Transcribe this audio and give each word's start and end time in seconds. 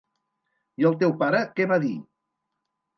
I 0.83 0.89
el 0.91 0.97
teu 1.05 1.15
pare; 1.21 1.45
què 1.61 1.71
va 1.75 1.81
dir? 1.87 1.95